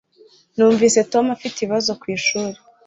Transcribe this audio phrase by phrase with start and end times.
[0.55, 2.57] Numvise Tom afite ibibazo kwishuri